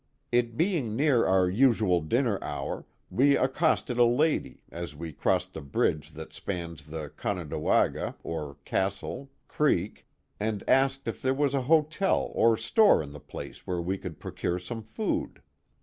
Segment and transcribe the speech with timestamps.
[0.31, 5.53] It being near our usual dinner hour, we ac costed a lady, as we crossed
[5.53, 8.15] the bridge that spans the Con o wa da ga.
[8.23, 10.07] or Castle, Creek,
[10.39, 14.19] and asked if there was a hotel or store in the place where we could
[14.19, 15.43] procure some food.